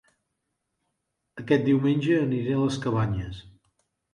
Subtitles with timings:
[1.43, 3.45] Aquest diumenge aniré a Les Cabanyes